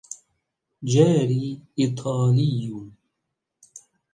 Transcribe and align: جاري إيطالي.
جاري 0.83 1.59
إيطالي. 1.79 2.71